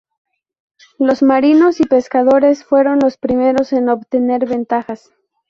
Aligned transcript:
Los 0.97 1.21
marinos 1.21 1.79
y 1.79 1.83
pescadores 1.83 2.65
fueron 2.65 2.97
los 2.97 3.17
primeros 3.19 3.71
en 3.71 3.87
obtener 3.87 4.47
ventajas. 4.47 5.11